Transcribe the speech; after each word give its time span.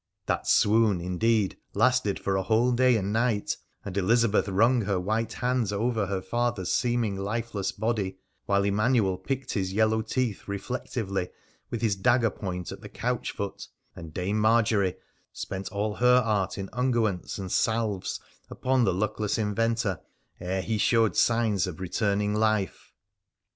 That 0.25 0.47
swoon, 0.47 0.99
indeed, 0.99 1.59
lasted 1.75 2.17
for 2.17 2.35
a 2.35 2.41
whole 2.41 2.71
day 2.71 2.97
and 2.97 3.13
night; 3.13 3.55
and 3.85 3.95
Elizabeth 3.95 4.47
wrung 4.49 4.81
her 4.81 4.99
white 4.99 5.33
hands 5.33 5.71
over 5.71 6.07
her 6.07 6.23
father's 6.23 6.71
seeming 6.73 7.15
lifeless 7.15 7.71
body, 7.71 8.17
while 8.47 8.63
Emanuel 8.63 9.15
picked 9.15 9.53
his 9.53 9.73
yellow 9.73 10.01
teeth 10.01 10.47
reflectively 10.47 11.29
with 11.69 11.83
his 11.83 11.95
dagger 11.95 12.31
point 12.31 12.71
at 12.71 12.81
the 12.81 12.89
couch 12.89 13.29
foot 13.29 13.67
and 13.95 14.11
Dame 14.11 14.39
Margery 14.39 14.95
spent 15.33 15.71
all 15.71 15.93
her 15.93 16.23
art 16.25 16.57
in 16.57 16.67
unguents 16.73 17.37
and 17.37 17.51
salves 17.51 18.19
upon 18.49 18.85
the 18.85 18.93
luckless 18.95 19.37
inventor 19.37 19.99
ere 20.39 20.63
he 20.63 20.79
showed 20.79 21.15
signs 21.15 21.67
of 21.67 21.79
re 21.79 21.89
turning 21.89 22.33
life. 22.33 22.91